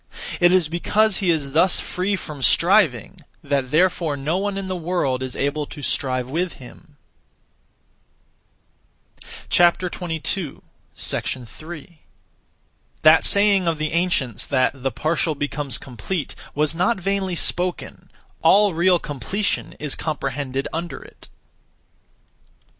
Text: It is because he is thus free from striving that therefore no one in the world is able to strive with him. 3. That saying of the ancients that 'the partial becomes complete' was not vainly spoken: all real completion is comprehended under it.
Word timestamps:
It 0.39 0.51
is 0.51 0.67
because 0.67 1.17
he 1.17 1.29
is 1.29 1.51
thus 1.51 1.79
free 1.79 2.15
from 2.15 2.41
striving 2.41 3.21
that 3.43 3.69
therefore 3.69 4.17
no 4.17 4.39
one 4.39 4.57
in 4.57 4.67
the 4.67 4.75
world 4.75 5.21
is 5.21 5.35
able 5.35 5.67
to 5.67 5.83
strive 5.83 6.27
with 6.27 6.53
him. 6.53 6.97
3. 9.51 10.19
That 13.03 13.25
saying 13.25 13.67
of 13.67 13.77
the 13.77 13.93
ancients 13.93 14.47
that 14.47 14.73
'the 14.81 14.91
partial 14.91 15.35
becomes 15.35 15.77
complete' 15.77 16.33
was 16.55 16.73
not 16.73 16.99
vainly 16.99 17.35
spoken: 17.35 18.09
all 18.41 18.73
real 18.73 18.97
completion 18.97 19.73
is 19.73 19.93
comprehended 19.93 20.67
under 20.73 21.03
it. 21.03 21.29